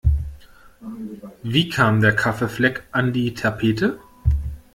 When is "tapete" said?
3.35-3.99